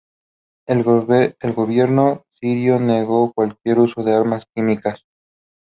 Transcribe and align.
El 0.65 0.81
gobierno 0.83 2.25
sirio 2.39 2.79
negó 2.79 3.31
cualquier 3.33 3.77
uso 3.77 4.01
de 4.01 4.15
armas 4.15 4.47
químicas. 4.55 5.05